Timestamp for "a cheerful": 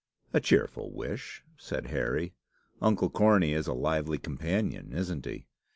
0.33-0.89